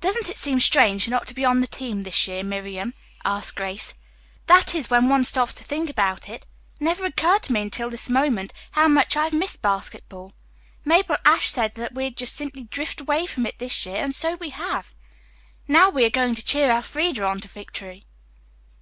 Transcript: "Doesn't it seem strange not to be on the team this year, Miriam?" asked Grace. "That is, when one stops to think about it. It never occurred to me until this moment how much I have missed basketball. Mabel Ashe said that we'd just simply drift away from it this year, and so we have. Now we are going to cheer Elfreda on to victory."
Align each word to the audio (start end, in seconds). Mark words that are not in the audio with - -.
"Doesn't 0.00 0.30
it 0.30 0.38
seem 0.38 0.58
strange 0.58 1.06
not 1.06 1.26
to 1.26 1.34
be 1.34 1.44
on 1.44 1.60
the 1.60 1.66
team 1.66 2.00
this 2.00 2.26
year, 2.26 2.42
Miriam?" 2.42 2.94
asked 3.26 3.56
Grace. 3.56 3.92
"That 4.46 4.74
is, 4.74 4.88
when 4.88 5.10
one 5.10 5.22
stops 5.22 5.52
to 5.52 5.64
think 5.64 5.90
about 5.90 6.30
it. 6.30 6.46
It 6.76 6.82
never 6.82 7.04
occurred 7.04 7.42
to 7.42 7.52
me 7.52 7.60
until 7.60 7.90
this 7.90 8.08
moment 8.08 8.54
how 8.70 8.88
much 8.88 9.18
I 9.18 9.24
have 9.24 9.34
missed 9.34 9.60
basketball. 9.60 10.32
Mabel 10.82 11.18
Ashe 11.26 11.50
said 11.50 11.74
that 11.74 11.92
we'd 11.94 12.16
just 12.16 12.36
simply 12.38 12.62
drift 12.62 13.02
away 13.02 13.26
from 13.26 13.44
it 13.44 13.58
this 13.58 13.84
year, 13.84 13.96
and 13.96 14.14
so 14.14 14.36
we 14.36 14.48
have. 14.48 14.94
Now 15.68 15.90
we 15.90 16.06
are 16.06 16.10
going 16.10 16.34
to 16.36 16.42
cheer 16.42 16.70
Elfreda 16.70 17.22
on 17.22 17.40
to 17.42 17.48
victory." 17.48 18.06